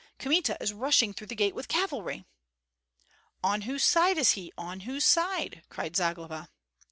[0.17, 2.25] Kmita is rushing through the gate with cavalry!"
[3.43, 6.49] "On whose side is he, on whose side?" cried Zagloba.